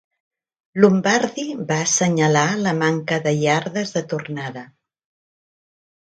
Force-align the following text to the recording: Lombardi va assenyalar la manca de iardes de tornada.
Lombardi 0.85 1.45
va 1.71 1.77
assenyalar 1.89 2.47
la 2.63 2.73
manca 2.79 3.21
de 3.27 3.35
iardes 3.43 3.95
de 3.99 4.05
tornada. 4.15 4.67